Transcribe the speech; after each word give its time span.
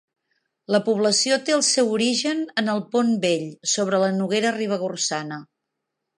La 0.75 0.79
població 0.85 1.37
té 1.49 1.53
el 1.57 1.61
seu 1.67 1.91
origen 1.97 2.41
en 2.63 2.73
el 2.75 2.81
pont 2.95 3.13
vell 3.27 3.45
sobre 3.75 4.01
la 4.07 4.09
Noguera 4.19 4.55
Ribagorçana. 4.59 5.41